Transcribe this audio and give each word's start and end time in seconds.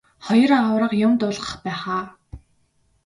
Хоёр 0.25 0.51
аварга 0.59 0.95
юм 1.07 1.13
дуулгах 1.19 1.53
байх 1.63 1.83
аа. 1.97 2.05